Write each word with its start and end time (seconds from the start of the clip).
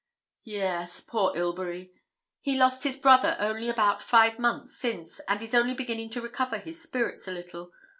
'Yes, 0.43 1.01
poor 1.01 1.31
Ilbury! 1.37 1.91
He 2.39 2.57
lost 2.57 2.83
his 2.83 2.97
brother 2.97 3.37
only 3.39 3.69
about 3.69 4.01
five 4.01 4.39
months 4.39 4.75
since, 4.75 5.19
and 5.27 5.43
is 5.43 5.53
only 5.53 5.75
beginning 5.75 6.09
to 6.09 6.21
recover 6.23 6.57
his 6.57 6.81
spirits 6.81 7.27
a 7.27 7.31
little. 7.31 7.71